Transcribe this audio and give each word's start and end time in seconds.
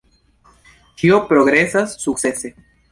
Ĉio 1.03 1.21
progresas 1.29 1.97
sukcese. 2.07 2.57